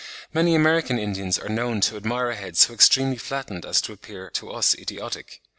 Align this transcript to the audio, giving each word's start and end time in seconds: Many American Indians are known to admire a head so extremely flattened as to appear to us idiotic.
Many 0.33 0.55
American 0.55 0.97
Indians 0.97 1.37
are 1.37 1.47
known 1.47 1.79
to 1.81 1.95
admire 1.95 2.31
a 2.31 2.35
head 2.35 2.57
so 2.57 2.73
extremely 2.73 3.17
flattened 3.17 3.67
as 3.67 3.79
to 3.81 3.93
appear 3.93 4.31
to 4.31 4.49
us 4.49 4.73
idiotic. 4.73 5.43